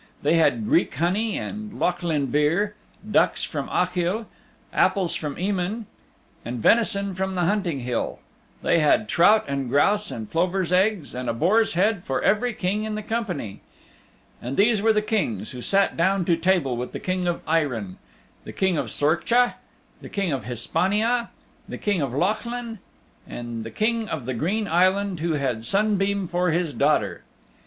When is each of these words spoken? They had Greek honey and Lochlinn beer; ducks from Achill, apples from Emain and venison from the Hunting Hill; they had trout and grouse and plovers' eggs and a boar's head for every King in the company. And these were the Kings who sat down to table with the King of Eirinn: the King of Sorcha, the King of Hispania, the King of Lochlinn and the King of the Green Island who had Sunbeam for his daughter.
They 0.23 0.33
had 0.33 0.65
Greek 0.65 0.95
honey 0.95 1.37
and 1.37 1.73
Lochlinn 1.77 2.31
beer; 2.31 2.73
ducks 3.11 3.43
from 3.43 3.69
Achill, 3.69 4.25
apples 4.73 5.13
from 5.13 5.35
Emain 5.37 5.85
and 6.43 6.57
venison 6.59 7.13
from 7.13 7.35
the 7.35 7.43
Hunting 7.43 7.81
Hill; 7.81 8.17
they 8.63 8.79
had 8.79 9.07
trout 9.07 9.45
and 9.47 9.69
grouse 9.69 10.09
and 10.09 10.27
plovers' 10.27 10.71
eggs 10.71 11.13
and 11.13 11.29
a 11.29 11.35
boar's 11.35 11.73
head 11.75 12.03
for 12.03 12.19
every 12.23 12.51
King 12.51 12.83
in 12.83 12.95
the 12.95 13.03
company. 13.03 13.61
And 14.41 14.57
these 14.57 14.81
were 14.81 14.91
the 14.91 15.03
Kings 15.03 15.51
who 15.51 15.61
sat 15.61 15.95
down 15.95 16.25
to 16.25 16.35
table 16.35 16.75
with 16.75 16.93
the 16.93 16.99
King 16.99 17.27
of 17.27 17.45
Eirinn: 17.45 17.97
the 18.43 18.53
King 18.53 18.79
of 18.79 18.89
Sorcha, 18.89 19.53
the 20.01 20.09
King 20.09 20.31
of 20.31 20.45
Hispania, 20.45 21.29
the 21.69 21.77
King 21.77 22.01
of 22.01 22.11
Lochlinn 22.11 22.79
and 23.27 23.63
the 23.63 23.69
King 23.69 24.09
of 24.09 24.25
the 24.25 24.33
Green 24.33 24.67
Island 24.67 25.19
who 25.19 25.33
had 25.33 25.63
Sunbeam 25.63 26.27
for 26.27 26.49
his 26.49 26.73
daughter. 26.73 27.21